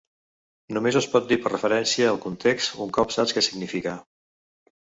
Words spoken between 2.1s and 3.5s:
al context un cop saps què